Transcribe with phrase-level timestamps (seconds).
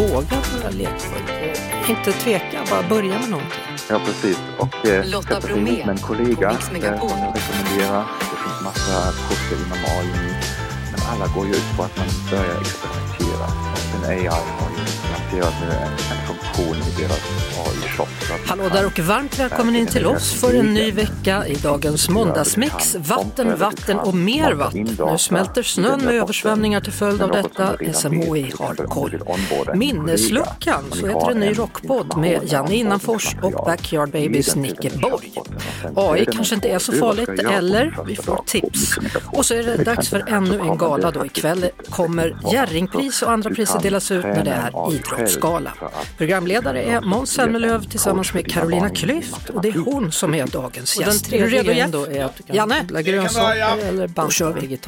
[0.00, 1.22] våga vara lekfull.
[1.88, 3.64] Inte tveka, bara börja med någonting.
[3.90, 4.38] Ja, precis.
[4.58, 8.04] Och eh, Lotta Bromé med en kollega eh, rekommenderar.
[8.30, 10.34] Det finns massa kurser inom AI.
[10.90, 13.46] Men alla går ju ut på att man börjar experimentera.
[13.76, 14.69] OpenAI har ju
[15.30, 17.20] lanserat nu en, eh, en funktion i deras
[17.58, 18.06] AI-shop.
[18.46, 22.94] Hallå där och varmt välkommen in till oss för en ny vecka i dagens måndagsmix.
[22.94, 24.98] Vatten, vatten och mer vatten.
[25.10, 27.76] Nu smälter snön med översvämningar till följd av detta.
[27.92, 29.22] SMHI har koll.
[29.74, 35.32] Minnesluckan, så heter en ny rockpodd med Janne Innanfors och Backyard Babies Nicke Borg.
[35.96, 38.98] AI kanske inte är så farligt, eller vi får tips.
[39.24, 41.26] Och så är det dags för ännu en gala då.
[41.26, 45.72] Ikväll kommer Jerringpris och andra priser delas ut när det är idrott idrottsgala.
[46.18, 50.96] Programledare är Måns Zelmerlöw tillsammans med Carolina Klüft och det är hon som är dagens
[50.96, 51.24] den gäst.
[51.24, 51.90] tredje är du redo Jeff?
[51.90, 54.78] då är att du kan Janne, odla grönsaker eller Då kör banta vi.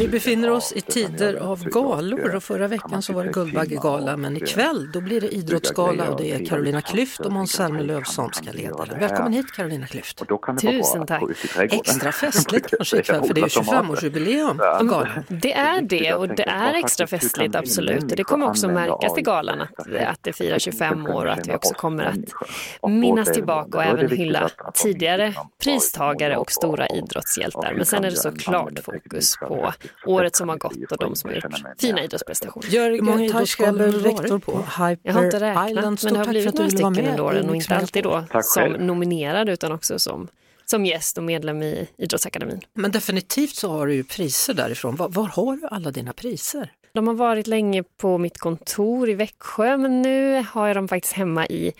[0.00, 2.34] Vi befinner oss i tider av galor.
[2.34, 6.32] och förra veckan så var det Guldbaggegala men ikväll då blir det idrottsgala och det
[6.32, 8.96] är Carolina Klüft och Måns Zelmerlöw som ska leda det.
[9.00, 10.60] Välkommen hit Carolina Klüft.
[10.60, 11.22] Tusen tack.
[11.58, 15.24] Extra festligt kanske ikväll för det är 25-årsjubileum av galan.
[15.28, 18.10] Det är det och det är extra festligt absolut.
[18.10, 21.48] Och det kommer också märkas i galan att, att det firar 25 år och att
[21.48, 25.34] vi också kommer att minnas tillbaka och även hylla tidigare
[25.64, 27.74] pristagare och stora idrottshjältar.
[27.76, 29.72] Men sen är det såklart fokus på
[30.06, 32.66] året som har gått och de som har gjort fina idrottsprestationer.
[32.70, 34.58] Hur många Jörgen du rektor på?
[34.58, 35.86] Hyper Jag har inte räknat Island.
[35.86, 39.48] men Stort det har blivit några stycken under åren och inte alltid då som nominerad
[39.48, 40.28] utan också som,
[40.64, 42.60] som gäst och medlem i Idrottsakademin.
[42.74, 44.96] Men definitivt så har du ju priser därifrån.
[44.96, 46.72] Var, var har du alla dina priser?
[46.92, 51.14] De har varit länge på mitt kontor i Växjö men nu har jag dem faktiskt
[51.14, 51.72] hemma i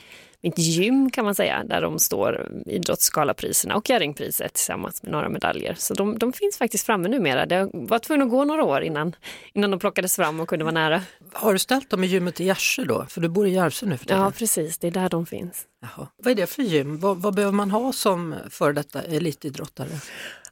[0.43, 5.75] mitt gym kan man säga, där de står Idrottsgalapriserna och Jerringpriset tillsammans med några medaljer.
[5.79, 7.47] Så de, de finns faktiskt framme numera.
[7.47, 9.17] Det var tvungen att gå några år innan,
[9.53, 11.03] innan de plockades fram och kunde vara nära.
[11.33, 13.07] Har du ställt dem i gymmet i Gärsö då?
[13.09, 14.23] För du bor i Järvsö nu för tiden.
[14.23, 15.65] Ja, precis, det är där de finns.
[15.83, 16.09] Jaha.
[16.17, 17.01] Vad är det för gym?
[17.01, 19.89] Vad, vad behöver man ha som före detta elitidrottare?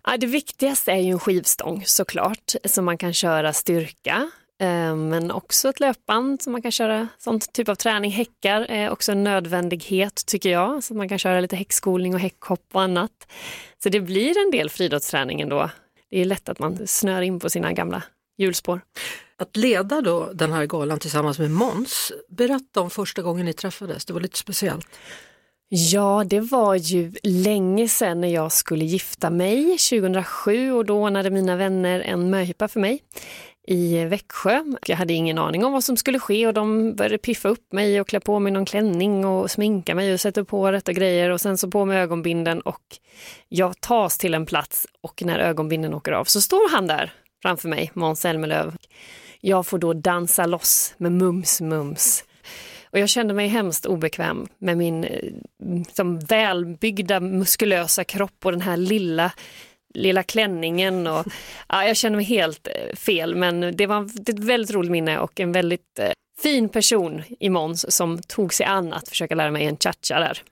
[0.05, 4.31] Ja, det viktigaste är ju en skivstång såklart, så man kan köra styrka.
[4.61, 8.11] Eh, Men också ett löpband som man kan köra sån typ av träning.
[8.11, 12.67] Häckar är också en nödvändighet tycker jag, så man kan köra lite häckskolning och häckhopp
[12.73, 13.33] och annat.
[13.83, 15.71] Så det blir en del friidrottsträning ändå.
[16.11, 18.03] Det är lätt att man snör in på sina gamla
[18.39, 18.81] hjulspår.
[19.37, 24.05] Att leda då den här galan tillsammans med Måns, berätta om första gången ni träffades,
[24.05, 24.87] det var lite speciellt.
[25.71, 31.31] Ja, det var ju länge sedan när jag skulle gifta mig, 2007, och då ordnade
[31.31, 33.03] mina vänner en möhippa för mig
[33.71, 34.65] i Växjö.
[34.87, 38.01] Jag hade ingen aning om vad som skulle ske och de började piffa upp mig
[38.01, 41.41] och klä på mig någon klänning och sminka mig och sätta på rätta grejer och
[41.41, 42.83] sen så på mig ögonbinden och
[43.49, 47.13] jag tas till en plats och när ögonbinden åker av så står han där
[47.43, 48.73] framför mig, Måns Zelmerlöw.
[49.41, 52.25] Jag får då dansa loss med mums mums.
[52.91, 55.33] Och jag kände mig hemskt obekväm med min eh,
[55.93, 59.33] som välbyggda muskulösa kropp och den här lilla
[59.95, 61.27] lilla klänningen och
[61.69, 65.41] ja, jag kände mig helt eh, fel men det var ett väldigt roligt minne och
[65.41, 66.13] en väldigt eh,
[66.43, 70.43] fin person i Måns som tog sig an att försöka lära mig en cha-cha där.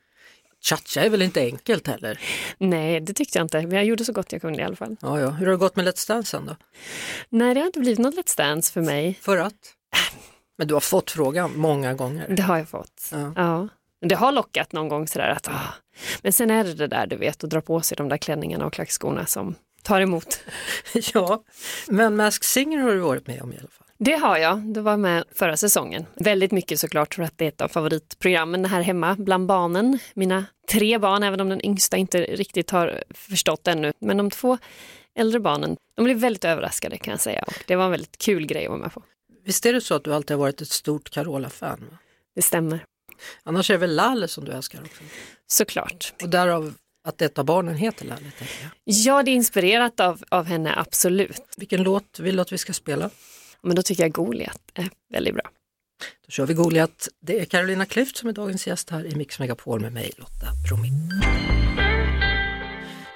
[0.65, 2.21] Cha-cha är väl inte enkelt heller?
[2.59, 4.97] Nej, det tyckte jag inte, men jag gjorde så gott jag kunde i alla fall.
[5.01, 5.31] Ja, ja.
[5.31, 6.57] Hur har det gått med Let's Dance då?
[7.29, 9.19] Nej, det har inte blivit något Let's Dance för mig.
[9.21, 9.55] För att?
[10.59, 12.27] Men du har fått frågan många gånger.
[12.29, 13.09] Det har jag fått.
[13.13, 13.33] Ja.
[13.37, 13.69] Ja.
[14.01, 15.75] Det har lockat någon gång sådär att, ah.
[16.23, 18.67] Men sen är det det där du vet att dra på sig de där klänningarna
[18.67, 20.41] och klackskorna som tar emot.
[21.15, 21.43] ja,
[21.89, 23.87] men Masked Singer har du varit med om i alla fall.
[23.99, 26.07] Det har jag, det var med förra säsongen.
[26.15, 29.99] Väldigt mycket såklart för att det är ett av favoritprogrammen här hemma bland barnen.
[30.15, 33.93] Mina tre barn, även om den yngsta inte riktigt har förstått ännu.
[33.99, 34.59] Men de två
[35.15, 37.45] äldre barnen, de blev väldigt överraskade kan jag säga.
[37.47, 39.03] Och det var en väldigt kul grej att vara med på.
[39.45, 41.99] Visst är det så att du alltid har varit ett stort Carola-fan?
[42.35, 42.85] Det stämmer,
[43.43, 45.03] Annars är det väl Lalle som du älskar också?
[45.47, 46.15] såklart.
[46.23, 46.75] Och därav
[47.09, 48.33] att ett av barnen heter Lalle.
[48.85, 51.43] Ja, det är inspirerat av, av henne, absolut.
[51.57, 53.11] Vilken låt vill du att vi ska spela?
[53.63, 55.51] Men då tycker jag Goliat är väldigt bra.
[56.27, 57.09] Då kör vi Goliat.
[57.21, 60.47] Det är Carolina Klüft som är dagens gäst här i Mix Megapol med mig, Lotta
[60.69, 60.89] Bromé.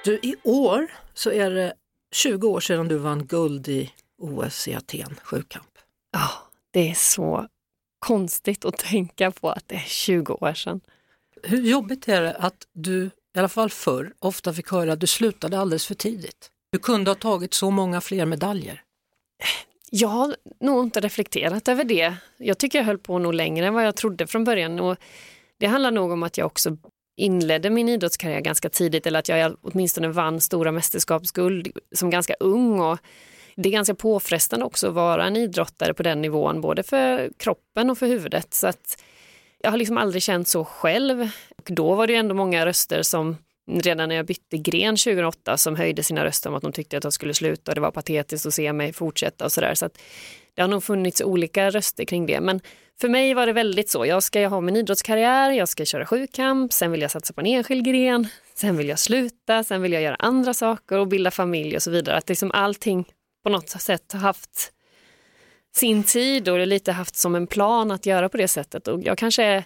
[0.05, 1.73] Du, i år så är det
[2.11, 5.67] 20 år sedan du vann guld i OS i Aten, sjukamp.
[6.11, 6.29] Ja,
[6.71, 7.47] det är så
[8.01, 10.81] konstigt att tänka på att det är 20 år sedan.
[11.43, 13.05] Hur jobbigt är det att du,
[13.35, 16.49] i alla fall förr, ofta fick höra att du slutade alldeles för tidigt?
[16.71, 18.83] Du kunde ha tagit så många fler medaljer.
[19.89, 22.13] Jag har nog inte reflekterat över det.
[22.37, 24.79] Jag tycker jag höll på nog längre än vad jag trodde från början.
[24.79, 24.97] Och
[25.59, 26.77] det handlar nog om att jag också
[27.17, 32.79] inledde min idrottskarriär ganska tidigt eller att jag åtminstone vann stora mästerskapsguld som ganska ung
[32.79, 32.99] och
[33.55, 37.89] det är ganska påfrestande också att vara en idrottare på den nivån, både för kroppen
[37.89, 38.53] och för huvudet.
[38.53, 39.03] Så att
[39.61, 41.29] jag har liksom aldrig känt så själv.
[41.57, 43.37] Och då var det ändå många röster som
[43.71, 47.03] redan när jag bytte gren 2008 som höjde sina röster om att de tyckte att
[47.03, 49.75] jag skulle sluta och det var patetiskt att se mig fortsätta och sådär.
[49.75, 49.97] Så att
[50.53, 52.41] det har nog funnits olika röster kring det.
[52.41, 52.61] Men
[53.01, 54.05] för mig var det väldigt så.
[54.05, 57.47] Jag ska ha min idrottskarriär, jag ska köra sjukamp, sen vill jag satsa på en
[57.47, 61.75] enskild gren, sen vill jag sluta, sen vill jag göra andra saker och bilda familj
[61.75, 62.17] och så vidare.
[62.17, 63.05] Att liksom allting
[63.43, 64.73] på något sätt haft
[65.75, 68.87] sin tid och lite haft som en plan att göra på det sättet.
[68.87, 69.63] Och jag kanske är,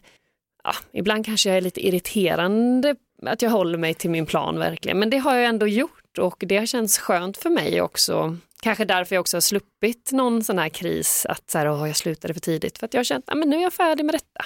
[0.64, 5.00] ja, ibland kanske jag är lite irriterande att jag håller mig till min plan verkligen.
[5.00, 8.38] Men det har jag ändå gjort och det har känts skönt för mig också.
[8.62, 11.96] Kanske därför jag också har sluppit någon sån här kris, att så här, åh, jag
[11.96, 12.78] slutade för tidigt.
[12.78, 14.46] För att jag har känt, att nu är jag färdig med detta.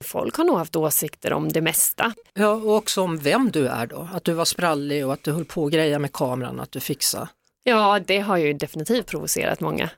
[0.00, 2.12] Folk har nog haft åsikter om det mesta.
[2.34, 4.08] Ja, och också om vem du är då.
[4.12, 6.80] Att du var sprallig och att du höll på att greja med kameran, att du
[6.80, 7.28] fixade.
[7.68, 9.90] Ja, det har ju definitivt provocerat många.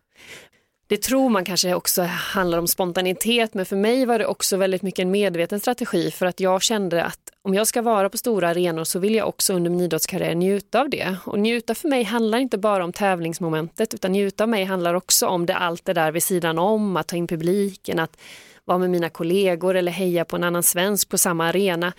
[0.86, 4.82] Det tror man kanske också handlar om spontanitet, men för mig var det också väldigt
[4.82, 8.48] mycket en medveten strategi för att jag kände att om jag ska vara på stora
[8.48, 11.16] arenor så vill jag också under min idrottskarriär njuta av det.
[11.24, 15.26] Och njuta för mig handlar inte bara om tävlingsmomentet, utan njuta av mig handlar också
[15.26, 18.16] om det, allt det där vid sidan om, att ta in publiken, att
[18.64, 21.92] vara med mina kollegor eller heja på en annan svensk på samma arena.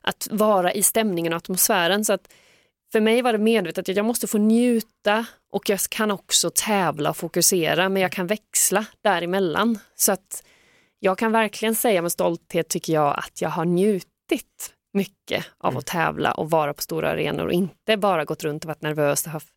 [0.00, 2.04] Att vara i stämningen och atmosfären.
[2.04, 2.28] Så att
[2.94, 7.10] för mig var det medvetet att jag måste få njuta och jag kan också tävla
[7.10, 9.78] och fokusera men jag kan växla däremellan.
[9.94, 10.44] Så att
[10.98, 15.78] jag kan verkligen säga med stolthet tycker jag att jag har njutit mycket av mm.
[15.78, 19.26] att tävla och vara på stora arenor och inte bara gått runt och varit nervös
[19.26, 19.48] och haft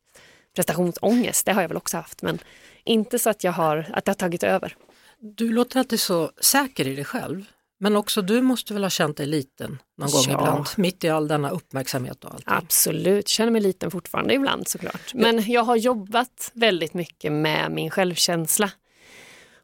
[0.55, 1.45] prestationsångest.
[1.45, 2.39] Det har jag väl också haft men
[2.83, 4.75] inte så att jag har, att det har tagit över.
[5.19, 7.45] Du låter alltid så säker i dig själv.
[7.79, 10.31] Men också du måste väl ha känt dig liten någon gång ja.
[10.31, 12.43] ibland, mitt i all denna uppmärksamhet och allt.
[12.45, 15.13] Absolut, känner mig liten fortfarande ibland såklart.
[15.13, 18.71] Men jag har jobbat väldigt mycket med min självkänsla.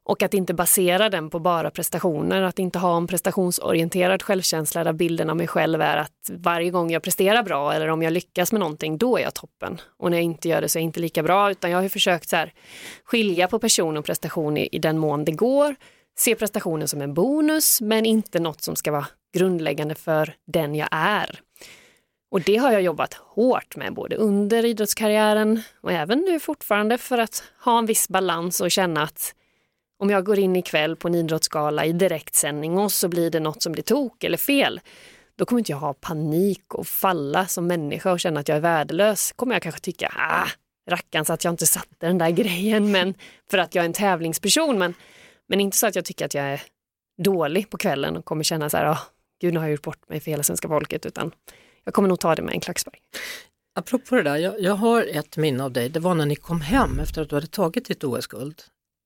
[0.05, 4.93] Och att inte basera den på bara prestationer, att inte ha en prestationsorienterad självkänsla där
[4.93, 8.51] bilden av mig själv är att varje gång jag presterar bra eller om jag lyckas
[8.51, 9.81] med någonting, då är jag toppen.
[9.97, 11.89] Och när jag inte gör det så är jag inte lika bra, utan jag har
[11.89, 12.53] försökt så här,
[13.03, 15.75] skilja på person och prestation i, i den mån det går
[16.17, 20.87] se prestationen som en bonus men inte något som ska vara grundläggande för den jag
[20.91, 21.39] är.
[22.31, 27.17] Och det har jag jobbat hårt med både under idrottskarriären och även nu fortfarande för
[27.17, 29.35] att ha en viss balans och känna att
[29.99, 33.61] om jag går in ikväll på en idrottsgala i direktsändning och så blir det något
[33.61, 34.81] som blir tok eller fel,
[35.35, 38.61] då kommer inte jag ha panik och falla som människa och känna att jag är
[38.61, 39.31] värdelös.
[39.31, 40.47] kommer jag kanske tycka, ah,
[40.89, 43.13] rackarns att jag inte satte den där grejen, men
[43.51, 44.79] för att jag är en tävlingsperson.
[44.79, 44.93] Men
[45.53, 46.61] men inte så att jag tycker att jag är
[47.23, 48.99] dålig på kvällen och kommer känna så här, oh,
[49.41, 51.31] gud nu har jag gjort bort mig för hela svenska folket, utan
[51.83, 53.01] jag kommer nog ta det med en klackspark.
[53.75, 56.61] Apropå det där, jag, jag har ett minne av dig, det var när ni kom
[56.61, 58.61] hem efter att du hade tagit ditt OS-guld.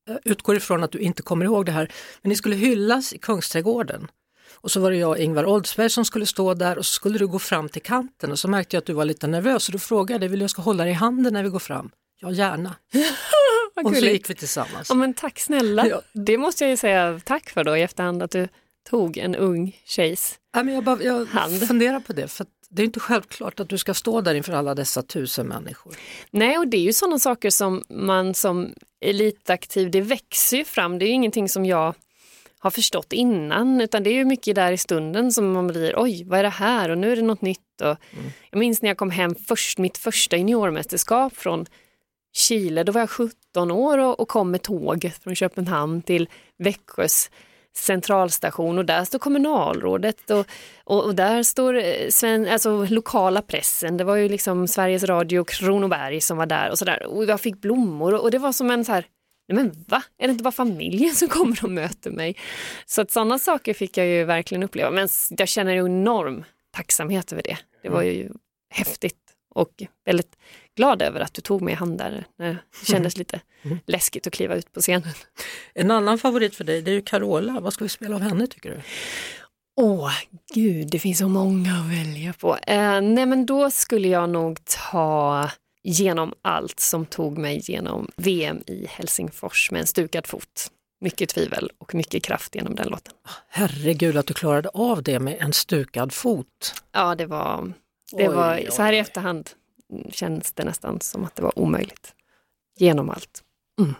[0.05, 1.91] Jag utgår ifrån att du inte kommer ihåg det här,
[2.21, 4.07] men ni skulle hyllas i Kungsträdgården.
[4.55, 7.17] Och så var det jag och Ingvar Oldsberg som skulle stå där och så skulle
[7.17, 9.73] du gå fram till kanten och så märkte jag att du var lite nervös och
[9.73, 11.91] då frågade jag dig, vill jag ska hålla dig i handen när vi går fram?
[12.19, 12.75] Ja, gärna.
[13.83, 14.89] och så gick vi tillsammans.
[14.89, 15.87] Ja, men tack snälla.
[15.87, 16.01] Ja.
[16.13, 18.47] Det måste jag ju säga tack för då i efterhand att du
[18.89, 21.67] tog en ung tjejs ja, men jag, bara, jag hand.
[21.67, 24.75] funderar på det, för det är inte självklart att du ska stå där inför alla
[24.75, 25.95] dessa tusen människor.
[26.31, 30.99] Nej, och det är ju sådana saker som man som elitaktiv, det växer ju fram.
[30.99, 31.95] Det är ju ingenting som jag
[32.59, 36.23] har förstått innan, utan det är ju mycket där i stunden som man blir, oj,
[36.23, 36.89] vad är det här?
[36.89, 37.81] Och nu är det något nytt.
[37.81, 38.31] Och mm.
[38.51, 41.65] Jag minns när jag kom hem först, mitt första juniormästerskap från
[42.37, 47.29] Chile, då var jag 17 år och, och kom med tåg från Köpenhamn till Växjös
[47.77, 50.45] centralstation och där står kommunalrådet och,
[50.83, 53.97] och, och där står eh, sven, alltså, lokala pressen.
[53.97, 57.05] Det var ju liksom Sveriges Radio Kronoberg som var där och sådär.
[57.05, 59.05] Och jag fick blommor och, och det var som en så här,
[59.47, 62.35] nej men va, är det inte bara familjen som kommer och möter mig?
[62.85, 64.91] Så att sådana saker fick jag ju verkligen uppleva.
[64.91, 67.57] Men jag känner ju enorm tacksamhet över det.
[67.83, 68.37] Det var ju mm.
[68.69, 69.26] häftigt
[69.57, 70.37] och väldigt
[70.75, 72.25] glad över att du tog mig i hand där.
[72.37, 73.19] Det kändes mm.
[73.19, 73.77] lite mm.
[73.85, 75.13] läskigt att kliva ut på scenen.
[75.73, 77.59] En annan favorit för dig det är ju Carola.
[77.59, 78.81] Vad ska vi spela av henne tycker du?
[79.79, 80.11] Åh,
[80.53, 82.57] gud, det finns så många att välja på.
[82.57, 85.49] Eh, nej, men då skulle jag nog ta
[85.89, 90.71] Genom allt som tog mig genom VM i Helsingfors med en stukad fot.
[91.01, 93.13] Mycket tvivel och mycket kraft genom den låten.
[93.49, 96.81] Herregud att du klarade av det med en stukad fot.
[96.91, 97.73] Ja, det var,
[98.11, 99.49] det oj, var så här i efterhand
[100.11, 102.13] känns det nästan som att det var omöjligt.
[102.79, 103.43] Genom allt.
[103.79, 103.95] Mm.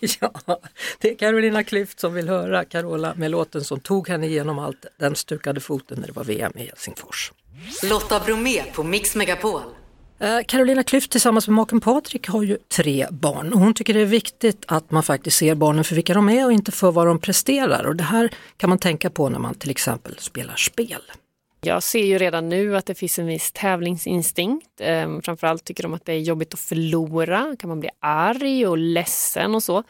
[0.20, 0.60] ja,
[0.98, 4.86] det är Carolina Klüft som vill höra Carola med låten som tog henne igenom allt,
[4.96, 7.32] den stukade foten när det var VM i Helsingfors.
[7.82, 9.62] Lotta Bromé på Mix Megapol.
[10.18, 14.00] Eh, Carolina Klüft tillsammans med maken Patrik har ju tre barn och hon tycker det
[14.00, 17.06] är viktigt att man faktiskt ser barnen för vilka de är och inte för vad
[17.06, 21.02] de presterar och det här kan man tänka på när man till exempel spelar spel.
[21.64, 24.80] Jag ser ju redan nu att det finns en viss tävlingsinstinkt.
[24.80, 28.78] Ehm, framförallt tycker de att det är jobbigt att förlora, kan man bli arg och
[28.78, 29.84] ledsen och så.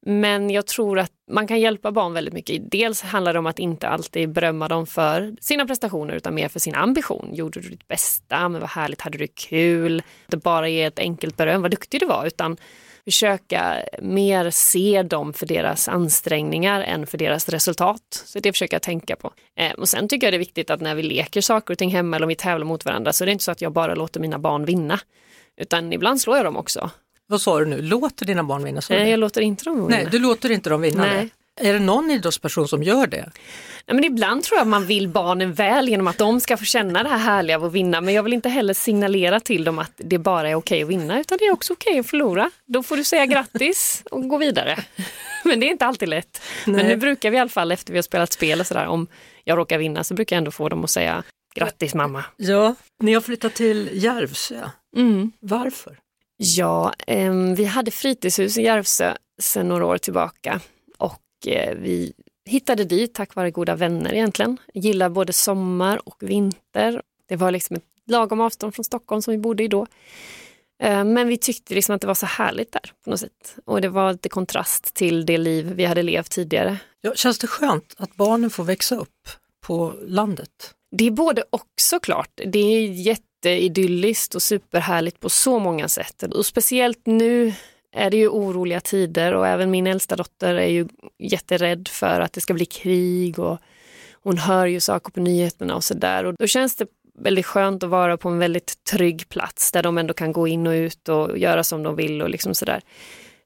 [0.00, 2.70] Men jag tror att man kan hjälpa barn väldigt mycket.
[2.70, 6.60] Dels handlar det om att inte alltid berömma dem för sina prestationer utan mer för
[6.60, 7.34] sin ambition.
[7.34, 8.48] Gjorde du ditt bästa?
[8.48, 10.02] Men vad härligt, hade du kul?
[10.26, 12.56] Inte bara ge ett enkelt beröm, vad duktig du var, utan
[13.04, 18.22] försöka mer se dem för deras ansträngningar än för deras resultat.
[18.26, 19.32] Så det försöker jag tänka på.
[19.56, 21.90] Eh, och sen tycker jag det är viktigt att när vi leker saker och ting
[21.90, 23.94] hemma eller om vi tävlar mot varandra så är det inte så att jag bara
[23.94, 25.00] låter mina barn vinna.
[25.56, 26.90] Utan ibland slår jag dem också.
[27.26, 28.80] Vad sa du nu, låter dina barn vinna?
[28.90, 29.88] Nej, jag låter inte dem vinna.
[29.88, 31.04] Nej, du låter inte dem vinna?
[31.04, 31.30] Nej.
[31.60, 33.30] Är det någon idrottsperson som gör det?
[33.86, 37.02] Nej, men ibland tror jag man vill barnen väl genom att de ska få känna
[37.02, 38.00] det här härliga av att vinna.
[38.00, 41.20] Men jag vill inte heller signalera till dem att det bara är okej att vinna,
[41.20, 42.50] utan det är också okej att förlora.
[42.66, 44.78] Då får du säga grattis och gå vidare.
[45.44, 46.42] Men det är inte alltid lätt.
[46.66, 46.76] Nej.
[46.76, 49.06] Men nu brukar vi i alla fall efter vi har spelat spel och sådär, om
[49.44, 51.22] jag råkar vinna så brukar jag ändå få dem att säga
[51.54, 52.24] grattis mamma.
[52.36, 54.60] Ja, ni har flyttat till Järvsö.
[54.96, 55.32] Mm.
[55.40, 55.98] Varför?
[56.36, 60.60] Ja, eh, vi hade fritidshus i Järvsö sedan några år tillbaka
[61.76, 62.12] vi
[62.44, 64.56] hittade dit tack vare goda vänner egentligen.
[64.74, 67.02] Gillar både sommar och vinter.
[67.28, 69.86] Det var liksom ett lagom avstånd från Stockholm som vi bodde i då.
[70.82, 73.56] Eh, men vi tyckte liksom att det var så härligt där på något sätt.
[73.64, 76.78] Och det var lite kontrast till det liv vi hade levt tidigare.
[77.00, 79.28] Ja, känns det skönt att barnen får växa upp
[79.66, 80.74] på landet?
[80.96, 82.40] Det är både och såklart.
[82.46, 86.22] Det är jätteidylliskt och superhärligt på så många sätt.
[86.22, 87.54] Och speciellt nu
[87.92, 92.32] är det ju oroliga tider och även min äldsta dotter är ju jätterädd för att
[92.32, 93.58] det ska bli krig och
[94.22, 96.24] hon hör ju saker på nyheterna och sådär.
[96.24, 96.86] Och då känns det
[97.18, 100.66] väldigt skönt att vara på en väldigt trygg plats där de ändå kan gå in
[100.66, 102.80] och ut och göra som de vill och liksom sådär.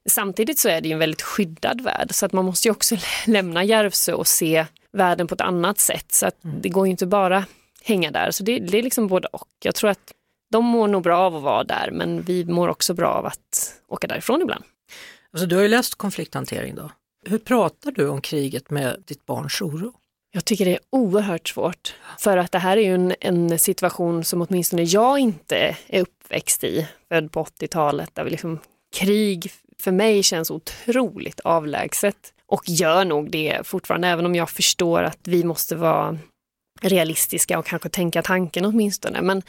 [0.09, 2.95] Samtidigt så är det ju en väldigt skyddad värld så att man måste ju också
[3.27, 6.11] lämna Järvsö och se världen på ett annat sätt.
[6.11, 6.61] Så att mm.
[6.61, 7.45] det går ju inte bara
[7.83, 8.31] hänga där.
[8.31, 9.47] Så det, det är liksom både och.
[9.63, 10.13] Jag tror att
[10.51, 13.73] de mår nog bra av att vara där men vi mår också bra av att
[13.87, 14.63] åka därifrån ibland.
[15.31, 16.91] Alltså, du har ju läst konflikthantering då.
[17.25, 19.93] Hur pratar du om kriget med ditt barns oro?
[20.31, 24.23] Jag tycker det är oerhört svårt för att det här är ju en, en situation
[24.23, 28.59] som åtminstone jag inte är uppväxt i, född på 80-talet, där vi liksom,
[28.95, 35.03] krig för mig känns otroligt avlägset och gör nog det fortfarande, även om jag förstår
[35.03, 36.17] att vi måste vara
[36.81, 39.21] realistiska och kanske tänka tanken åtminstone.
[39.21, 39.41] Men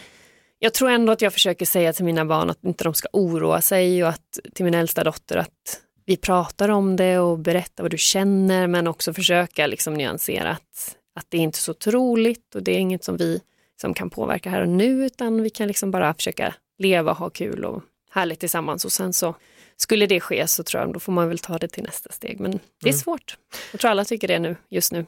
[0.58, 3.60] jag tror ändå att jag försöker säga till mina barn att inte de ska oroa
[3.60, 7.90] sig och att till min äldsta dotter att vi pratar om det och berättar vad
[7.90, 12.62] du känner men också försöka liksom nyansera att, att det är inte så troligt och
[12.62, 13.40] det är inget som vi
[13.80, 17.64] som kan påverka här och nu utan vi kan liksom bara försöka leva ha kul
[17.64, 19.34] och härligt tillsammans och sen så
[19.76, 22.40] skulle det ske så tror jag då får man väl ta det till nästa steg
[22.40, 22.98] men det är mm.
[22.98, 23.38] svårt.
[23.72, 25.06] Jag tror alla tycker det nu, just nu.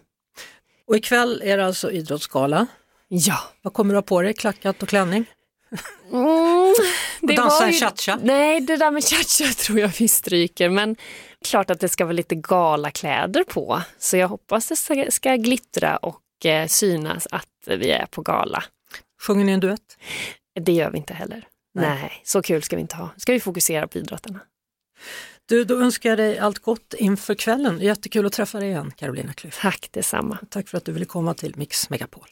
[0.86, 2.66] Och ikväll är det alltså idrottsgala.
[3.08, 3.38] Ja.
[3.62, 4.34] Vad kommer du ha på dig?
[4.34, 5.26] Klackat och klänning?
[6.12, 6.74] Mm,
[7.20, 8.18] det och dansa en cha-cha?
[8.22, 10.68] Nej, det där med cha-cha tror jag vi stryker.
[10.68, 10.96] Men
[11.44, 13.82] klart att det ska vara lite galakläder på.
[13.98, 18.64] Så jag hoppas det ska, ska glittra och eh, synas att vi är på gala.
[19.22, 19.98] Sjunger ni en duett?
[20.60, 21.46] Det gör vi inte heller.
[21.74, 21.88] Nej.
[21.88, 23.10] Nej, så kul ska vi inte ha.
[23.16, 24.40] Ska vi fokusera på idrotterna.
[25.46, 27.80] Du, då önskar jag dig allt gott inför kvällen.
[27.80, 29.60] Jättekul att träffa dig igen, Carolina Klüft.
[29.60, 30.38] Tack detsamma.
[30.48, 32.28] Tack för att du ville komma till Mix Megapol.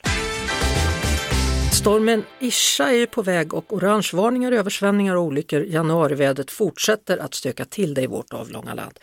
[1.72, 5.62] Stormen Isha är på väg och orangevarningar, översvämningar och olyckor.
[5.62, 8.98] Januarivädret fortsätter att stöka till det i vårt avlånga land.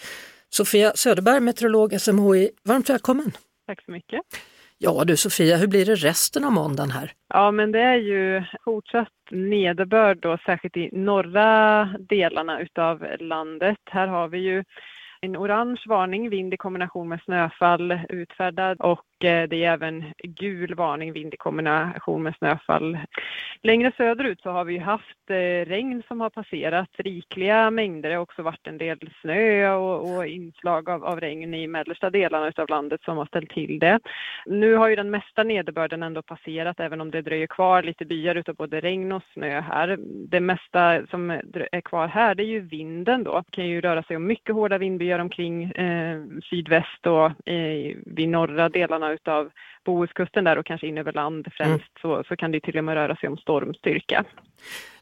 [0.50, 3.32] Sofia Söderberg, meteorolog SMHI, varmt välkommen!
[3.68, 4.22] Tack så mycket!
[4.78, 7.12] Ja du Sofia, hur blir det resten av måndagen här?
[7.30, 13.78] Ja men det är ju fortsatt nederbörd då, särskilt i norra delarna utav landet.
[13.92, 14.64] Här har vi ju
[15.22, 20.76] en orange varning, vind i kombination med snöfall utfärdad och Eh, det är även gul
[20.76, 22.98] varning, vind i kombination med snöfall.
[23.62, 28.10] Längre söderut så har vi haft eh, regn som har passerat, rikliga mängder.
[28.10, 32.10] Det har också varit en del snö och, och inslag av, av, regn i mellersta
[32.10, 34.00] delarna av landet som har ställt till det.
[34.46, 38.36] Nu har ju den mesta nederbörden ändå passerat, även om det dröjer kvar lite byar
[38.36, 39.98] utav både regn och snö här.
[40.30, 41.32] Det mesta som
[41.72, 43.44] är kvar här, det är ju vinden då.
[43.46, 48.30] Det kan ju röra sig om mycket hårda vindbyar omkring eh, sydväst och eh, vid
[48.30, 49.52] norra delarna utav
[49.86, 52.02] Bohuskusten där och kanske in över land främst mm.
[52.02, 54.26] så, så kan det till och med röra sig om stormstyrka.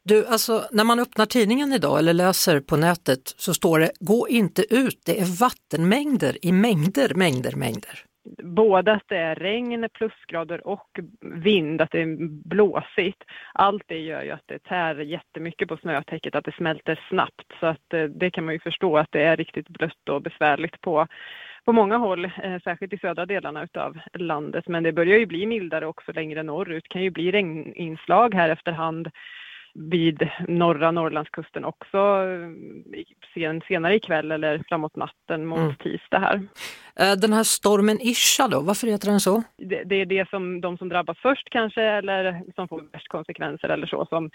[0.04, 4.28] Du, alltså när man öppnar tidningen idag eller läser på nätet så står det gå
[4.28, 8.06] inte ut, det är vattenmängder i mängder, mängder, mängder.
[8.44, 12.18] både att det är regn, plusgrader och vind, att det är
[12.50, 13.24] blåsigt.
[13.54, 17.52] Allt det gör ju att det tär jättemycket på snötäcket, att det smälter snabbt.
[17.60, 20.82] Så att eh, det kan man ju förstå att det är riktigt blött och besvärligt
[20.82, 21.08] på
[21.66, 24.68] på många håll, eh, särskilt i södra delarna utav landet.
[24.68, 26.84] Men det börjar ju bli mildare också längre norrut.
[26.84, 29.10] Det kan ju bli regninslag här efterhand
[29.74, 33.04] vid norra Norrlandskusten också eh,
[33.34, 35.76] sen, senare ikväll eller framåt natten mot mm.
[35.76, 36.48] tisdag här.
[37.00, 39.44] Eh, den här stormen Isha då, varför heter den så?
[39.58, 43.70] Det, det, är det som de som drabbas först kanske eller som får värst konsekvenser
[43.70, 44.30] eller så som,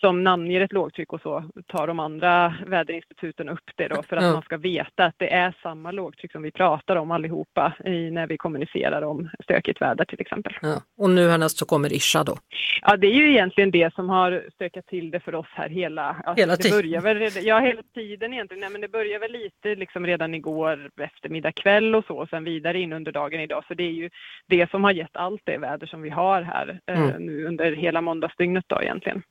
[0.00, 4.22] som namnger ett lågtryck och så tar de andra väderinstituten upp det då för att
[4.22, 4.34] mm.
[4.34, 8.26] man ska veta att det är samma lågtryck som vi pratar om allihopa i, när
[8.26, 10.52] vi kommunicerar om stökigt väder till exempel.
[10.62, 10.82] Ja.
[10.98, 12.36] Och nu härnäst så kommer Isha då?
[12.82, 14.44] Ja det är ju egentligen det som har
[14.76, 16.78] stökat till det för oss här hela, alltså, hela tiden.
[16.78, 20.90] Börjar väl, ja hela tiden egentligen, Nej, men det börjar väl lite liksom redan igår
[21.00, 23.64] eftermiddag kväll och så och sen vidare in under dagen idag.
[23.68, 24.10] Så det är ju
[24.48, 27.26] det som har gett allt det väder som vi har här eh, mm.
[27.26, 29.22] nu under hela måndagsdygnet då egentligen.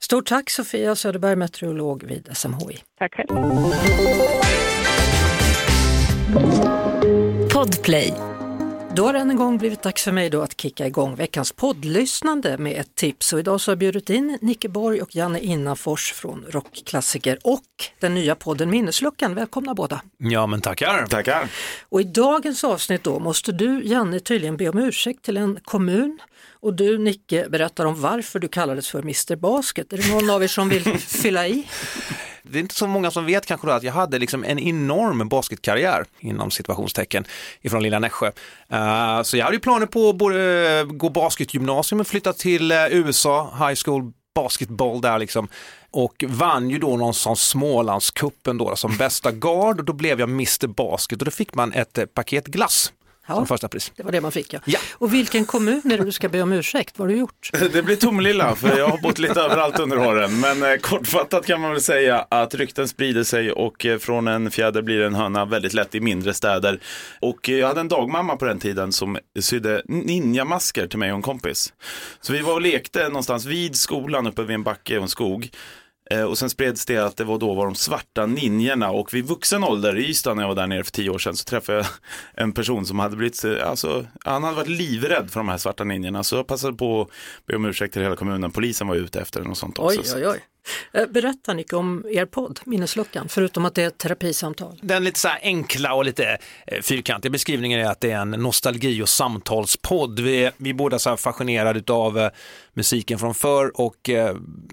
[0.00, 2.76] Stort tack Sofia Söderberg, meteorolog vid SMHI.
[2.98, 3.28] Tack själv.
[7.54, 8.14] Podplay
[8.98, 11.52] då har det än en gång blivit dags för mig då att kicka igång veckans
[11.52, 13.32] poddlyssnande med ett tips.
[13.32, 17.62] Och idag så har jag bjudit in Nicke Borg och Janne Innafors från Rockklassiker och
[18.00, 19.34] den nya podden Minnesluckan.
[19.34, 20.02] Välkomna båda!
[20.16, 21.06] Ja men tackar!
[21.06, 21.48] Tackar!
[21.88, 26.18] Och i dagens avsnitt då måste du Janne tydligen be om ursäkt till en kommun
[26.60, 29.92] och du Nicke berättar om varför du kallades för Mr Basket.
[29.92, 31.66] Är det någon av er som vill fylla i?
[32.50, 35.28] Det är inte så många som vet kanske då att jag hade liksom en enorm
[35.28, 37.24] basketkarriär inom situationstecken
[37.62, 38.26] ifrån lilla Nässjö.
[38.72, 42.86] Uh, så jag hade ju planer på att både gå basketgymnasium och flytta till eh,
[42.90, 45.48] USA, high school basketboll där liksom.
[45.90, 50.28] Och vann ju då någon sån Smålandskuppen då som bästa guard och då blev jag
[50.28, 52.92] Mr Basket och då fick man ett eh, paket glass
[53.28, 53.92] Ja, som första pris.
[53.96, 54.60] Det var det man fick ja.
[54.64, 54.78] ja.
[54.92, 56.98] Och vilken kommun är det du ska be om ursäkt?
[56.98, 57.50] Vad har du gjort?
[57.72, 60.40] Det blir Tomelilla för jag har bott lite överallt under åren.
[60.40, 64.50] Men eh, kortfattat kan man väl säga att rykten sprider sig och eh, från en
[64.50, 66.80] fjäder blir en höna väldigt lätt i mindre städer.
[67.20, 71.16] Och eh, jag hade en dagmamma på den tiden som sydde ninjamasker till mig och
[71.16, 71.72] en kompis.
[72.20, 75.50] Så vi var och lekte någonstans vid skolan uppe vid en backe och en skog.
[76.10, 79.24] Eh, och sen spreds det att det var då var de svarta ninjorna och vid
[79.24, 81.78] vuxen ålder i Ystad när jag var där nere för tio år sedan så träffade
[81.78, 81.86] jag
[82.34, 85.84] en person som hade blivit, eh, alltså han hade varit livrädd för de här svarta
[85.84, 87.08] ninjorna så jag passade på att
[87.46, 90.00] be om ursäkt till hela kommunen, polisen var ute efter den och sånt också.
[90.00, 90.40] Oj, oj, oj.
[90.92, 94.78] Eh, berätta Nick om er podd, Minnesluckan, förutom att det är ett terapisamtal.
[94.82, 99.02] Den lite så enkla och lite eh, fyrkantiga beskrivningen är att det är en nostalgi
[99.02, 100.20] och samtalspodd.
[100.20, 102.30] Vi är, vi är båda så här fascinerade av eh,
[102.74, 103.96] musiken från förr och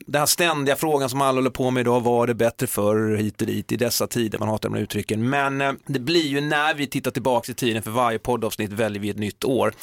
[0.07, 3.41] den här ständiga frågan som alla håller på med idag, var det bättre förr hit
[3.41, 5.29] och dit i dessa tider, man hatar de här uttrycken.
[5.29, 9.09] Men det blir ju när vi tittar tillbaka i tiden, för varje poddavsnitt väljer vi
[9.09, 9.73] ett nytt år,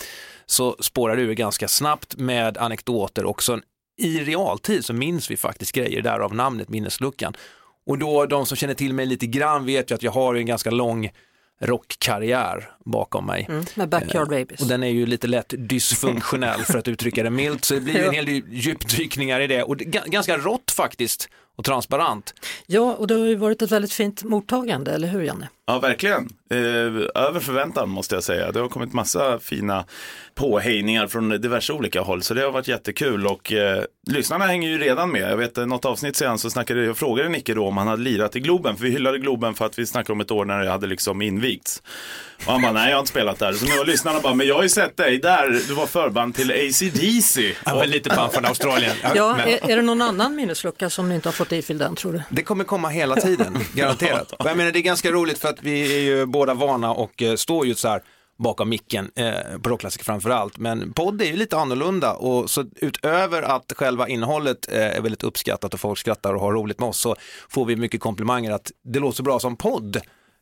[0.46, 3.53] så spårar det ur ganska snabbt med anekdoter också.
[3.53, 3.62] en
[3.96, 7.35] i realtid så minns vi faktiskt grejer, därav namnet minnesluckan.
[7.87, 10.46] Och då de som känner till mig lite grann vet ju att jag har en
[10.46, 11.11] ganska lång
[11.61, 13.47] rockkarriär bakom mig.
[13.49, 14.61] Mm, med Backyard eh, Babies.
[14.61, 18.05] Och den är ju lite lätt dysfunktionell för att uttrycka det milt, så det blir
[18.07, 22.35] en hel del djupdykningar i det och det, ganska rått faktiskt och transparent.
[22.66, 25.49] Ja, och det har ju varit ett väldigt fint mottagande, eller hur Janne?
[25.66, 26.29] Ja, verkligen.
[26.51, 26.59] Eh,
[27.14, 28.53] över förväntan måste jag säga.
[28.53, 29.85] Det har kommit massa fina
[30.35, 34.79] påhejningar från diverse olika håll, så det har varit jättekul och eh, lyssnarna hänger ju
[34.79, 35.31] redan med.
[35.31, 38.03] Jag vet eh, något avsnitt sen så snackade jag frågade Nicke då om han hade
[38.03, 40.61] lirat i Globen, för vi hyllade Globen för att vi snackade om ett år när
[40.64, 41.83] det hade liksom invigts.
[42.47, 43.52] Och han bara, nej jag har inte spelat där.
[43.52, 46.35] Så nu var lyssnarna bara, men jag har ju sett dig där, du var förband
[46.35, 47.54] till ACDC.
[47.64, 48.96] Han var lite band från Australien.
[49.14, 52.12] Ja, är, är, det någon annan minneslucka som ni inte har fått ifylld än tror
[52.12, 52.22] du?
[52.28, 54.32] Det kommer komma hela tiden, garanterat.
[54.38, 57.35] Jag menar det är ganska roligt för att vi är ju båda vana och eh,
[57.35, 58.02] står ju så här
[58.38, 60.58] bakom micken, eh, på rockklassiker framför allt.
[60.58, 65.22] Men podd är ju lite annorlunda och så utöver att själva innehållet eh, är väldigt
[65.22, 67.16] uppskattat och folk skrattar och har roligt med oss så
[67.48, 70.00] får vi mycket komplimanger att det låter så bra som podd.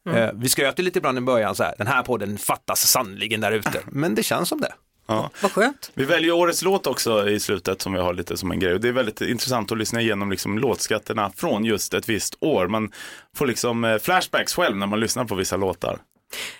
[0.08, 0.22] Mm.
[0.22, 3.52] Eh, vi skröt lite ibland i början så här, den här podden fattas sannligen där
[3.52, 4.72] ute, men det känns som det.
[5.06, 5.30] Ja.
[5.42, 5.90] Vad skönt.
[5.94, 8.74] Vi väljer årets låt också i slutet som vi har lite som en grej.
[8.74, 12.68] Och det är väldigt intressant att lyssna igenom liksom låtskatterna från just ett visst år.
[12.68, 12.92] Man
[13.36, 15.98] får liksom eh, flashbacks själv när man lyssnar på vissa låtar.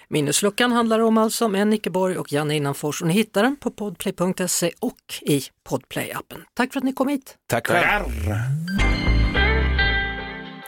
[0.09, 4.71] Minnesluckan handlar om alltså med Nickeborg och Janne Innanfors och ni hittar den på podplay.se
[4.81, 6.41] och i Podplay-appen.
[6.55, 7.37] Tack för att ni kom hit.
[7.47, 8.05] Tack själv.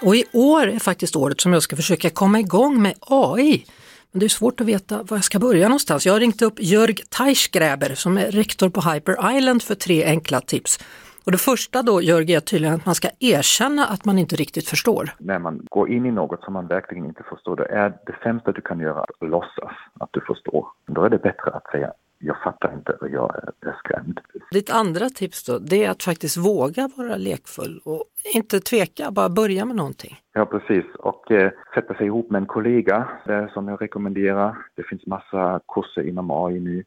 [0.02, 3.64] Och i år är faktiskt året som jag ska försöka komma igång med AI.
[4.12, 6.06] Men det är svårt att veta var jag ska börja någonstans.
[6.06, 10.40] Jag har ringt upp Jörg Teichgräber som är rektor på Hyper Island för tre enkla
[10.40, 10.78] tips.
[11.24, 14.68] Och det första då, Jörg, är tydligen att man ska erkänna att man inte riktigt
[14.68, 15.14] förstår.
[15.18, 18.52] När man går in i något som man verkligen inte förstår, då är det sämsta
[18.52, 20.66] du kan göra att låtsas att du förstår.
[20.86, 24.20] Då är det bättre att säga jag fattar inte och jag är skrämd.
[24.50, 28.04] Ditt andra tips då, det är att faktiskt våga vara lekfull och
[28.34, 30.16] inte tveka, bara börja med någonting.
[30.32, 30.84] Ja, precis.
[30.98, 34.56] Och eh, sätta sig ihop med en kollega, det som jag rekommenderar.
[34.76, 36.84] Det finns massa kurser inom AI nu.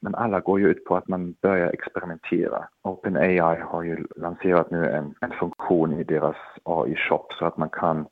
[0.00, 2.68] Men alla går ju ut på att man börjar experimentera.
[2.82, 7.98] OpenAI har ju lanserat nu en, en funktion i deras AI-shop så att man kan
[8.00, 8.06] eh,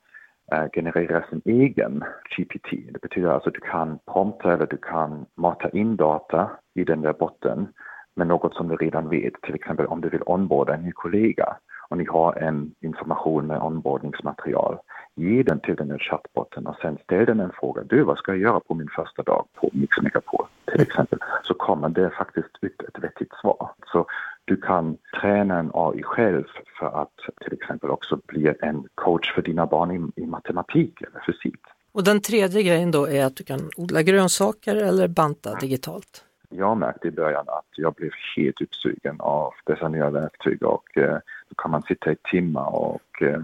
[0.72, 2.04] generera sin egen
[2.36, 2.92] GPT.
[2.92, 7.02] Det betyder alltså att du kan prompta eller du kan mata in data i den
[7.02, 7.68] där botten
[8.14, 9.34] med något som du redan vet.
[9.42, 11.56] Till exempel om du vill onboarda en ny kollega
[11.88, 14.78] och ni har en information med onboardningsmaterial.
[15.14, 17.82] Ge den till den här chattbotten och sen ställ den en fråga.
[17.82, 21.18] Du, vad ska jag göra på min första dag på Mix Megapol till exempel?
[21.42, 23.70] Så kommer det faktiskt ut ett vettigt svar.
[23.92, 24.06] Så
[24.46, 26.44] du kan träna en AI själv
[26.78, 27.12] för att
[27.44, 31.60] till exempel också bli en coach för dina barn i, i matematik eller fysik.
[31.92, 36.24] Och den tredje grejen då är att du kan odla grönsaker eller banta digitalt.
[36.48, 41.18] Jag märkte i början att jag blev helt uppsugen av dessa nya verktyg och eh,
[41.48, 43.40] då kan man sitta i timmar och eh,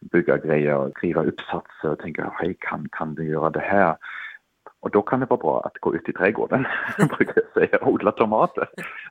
[0.00, 3.96] bygga grejer och skriva uppsatser och tänka, hej, kan, kan du göra det här?
[4.80, 6.66] Och då kan det vara bra att gå ut i trädgården,
[7.16, 8.68] brukar jag säga, och odla tomater.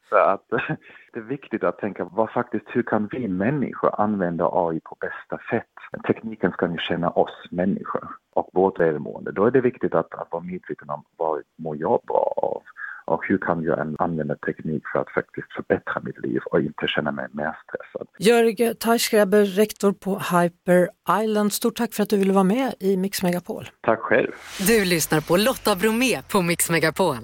[0.09, 0.47] Så att
[1.13, 5.37] det är viktigt att tänka, vad faktiskt, hur kan vi människor använda AI på bästa
[5.49, 6.03] sätt?
[6.07, 9.31] Tekniken ska ju känna oss människor och vårt välmående.
[9.31, 12.61] Då är det viktigt att, att vara medveten om vad mår jag bra av?
[13.09, 17.11] Och hur kan jag använda teknik för att faktiskt förbättra mitt liv och inte känna
[17.11, 18.07] mig mer stressad.
[18.19, 20.89] Jörg Teichgräber, rektor på Hyper
[21.23, 23.69] Island, stort tack för att du ville vara med i Mix Megapol.
[23.81, 24.31] Tack själv.
[24.67, 27.17] Du lyssnar på Lotta Bromé på Mix Megapol.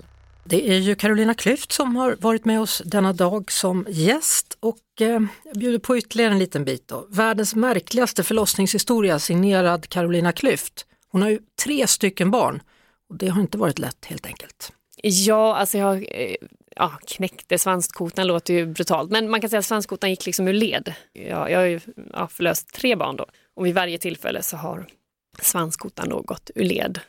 [0.43, 4.77] Det är ju Carolina Klüft som har varit med oss denna dag som gäst och
[5.01, 5.07] eh,
[5.43, 6.87] jag bjuder på ytterligare en liten bit.
[6.87, 7.07] Då.
[7.09, 10.85] Världens märkligaste förlossningshistoria signerad Carolina Klüft.
[11.11, 12.61] Hon har ju tre stycken barn
[13.09, 14.71] och det har inte varit lätt helt enkelt.
[15.07, 16.35] Ja, alltså jag eh,
[16.75, 20.53] ja, knäckte svanskotan, låter ju brutalt, men man kan säga att svanskotan gick liksom ur
[20.53, 20.93] led.
[21.13, 21.79] Jag, jag har ju
[22.13, 24.87] ja, förlöst tre barn då och vid varje tillfälle så har
[25.41, 26.99] svanskotan då gått ur led.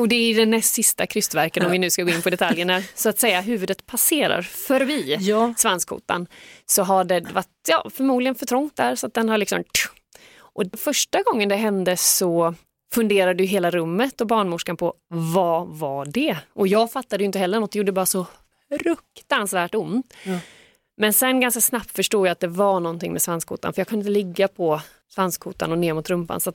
[0.00, 2.82] Och det är den näst sista krystverken om vi nu ska gå in på detaljerna,
[2.94, 5.54] så att säga huvudet passerar förbi ja.
[5.56, 6.26] svanskotan
[6.66, 9.64] så har det varit ja, förmodligen för trångt där så att den har liksom
[10.36, 12.54] och första gången det hände så
[12.94, 16.36] funderade ju hela rummet och barnmorskan på vad var det?
[16.52, 18.26] Och jag fattade ju inte heller något, det gjorde bara så
[18.82, 20.14] fruktansvärt ont.
[20.24, 20.38] Ja.
[20.96, 24.00] Men sen ganska snabbt förstod jag att det var någonting med svanskotan för jag kunde
[24.00, 24.80] inte ligga på
[25.14, 26.40] svanskotan och ner mot rumpan.
[26.40, 26.52] Så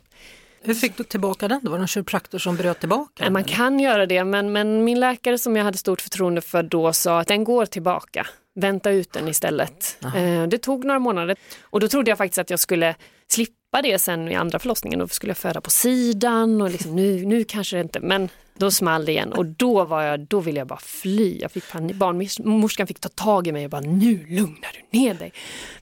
[0.62, 1.60] hur fick du tillbaka den?
[1.64, 3.24] Det var någon kiropraktor som bröt tillbaka?
[3.24, 6.64] Den, man kan göra det men, men min läkare som jag hade stort förtroende för
[6.64, 8.28] då sa att den går tillbaka.
[8.56, 9.98] Vänta ut den istället.
[10.16, 12.96] Eh, det tog några månader och då trodde jag faktiskt att jag skulle
[13.28, 15.00] slippa släppa det sen i andra förlossningen.
[15.00, 18.72] Då skulle jag föda på sidan och liksom, nu, nu kanske det inte, men då
[18.72, 21.40] small det igen och då, var jag, då ville jag bara fly.
[21.42, 21.96] Jag fick panik.
[21.96, 25.32] Barnmorskan fick ta tag i mig och bara nu lugnar du ner dig.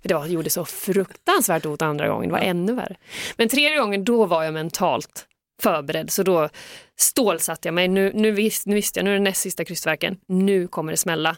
[0.01, 2.95] För det var, gjorde så fruktansvärt ont andra gången, det var ännu värre.
[3.37, 5.25] Men tredje gången då var jag mentalt
[5.61, 6.49] förberedd så då
[6.97, 7.87] stålsatte jag mig.
[7.87, 10.97] Nu, nu, vis, nu visste jag, nu är det näst sista krystvärken, nu kommer det
[10.97, 11.37] smälla.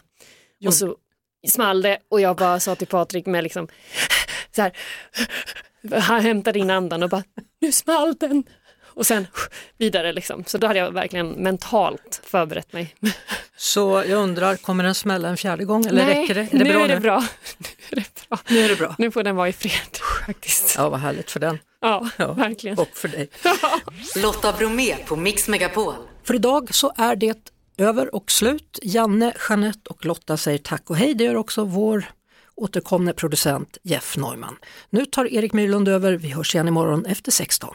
[0.58, 0.68] Jo.
[0.68, 0.96] Och så
[1.48, 3.68] small det och jag bara sa till Patrik med liksom
[4.50, 4.72] så här
[5.92, 7.22] han hämtade in andan och bara,
[7.60, 8.44] nu small den.
[8.94, 9.26] Och sen
[9.78, 10.44] vidare liksom.
[10.46, 12.94] Så då hade jag verkligen mentalt förberett mig.
[13.56, 16.40] Så jag undrar, kommer den smälla en fjärde gång eller Nej, räcker det?
[16.40, 17.00] Är det nu, bra är det nu?
[17.00, 17.24] Bra.
[17.90, 18.38] nu är det bra.
[18.48, 18.94] Nu är det bra.
[18.98, 20.74] Nu får den vara i fred faktiskt.
[20.78, 21.58] Ja, vad härligt för den.
[21.80, 22.78] Ja, ja verkligen.
[22.78, 23.30] Och för dig.
[24.16, 25.94] Lotta Bromé på Mix Megapol.
[26.24, 28.78] För idag så är det över och slut.
[28.82, 31.14] Janne, Jeanette och Lotta säger tack och hej.
[31.14, 32.04] Det gör också vår
[32.60, 34.56] återkomne producent Jeff Neumann.
[34.90, 36.12] Nu tar Erik Myrlund över.
[36.12, 37.74] Vi hörs igen imorgon efter 16.